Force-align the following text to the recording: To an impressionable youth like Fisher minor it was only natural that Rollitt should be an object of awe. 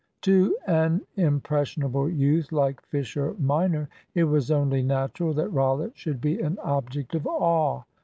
To 0.21 0.57
an 0.65 1.01
impressionable 1.15 2.09
youth 2.09 2.51
like 2.51 2.81
Fisher 2.81 3.35
minor 3.37 3.87
it 4.15 4.23
was 4.23 4.49
only 4.49 4.81
natural 4.81 5.31
that 5.35 5.53
Rollitt 5.53 5.95
should 5.95 6.19
be 6.19 6.39
an 6.41 6.57
object 6.63 7.13
of 7.13 7.27
awe. 7.27 7.83